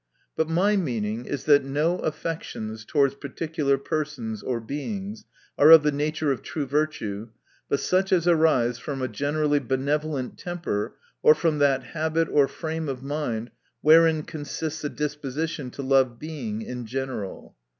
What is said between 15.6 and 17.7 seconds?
to love Being in general.